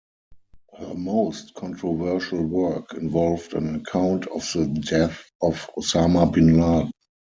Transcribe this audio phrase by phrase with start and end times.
[0.75, 6.91] Her most controversial work involved an account of the death of Osama bin Laden.